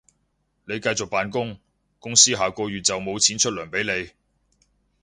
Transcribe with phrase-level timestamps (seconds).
[0.65, 1.59] 你繼續扮工，
[1.99, 4.09] 公司下個月就無錢出糧畀你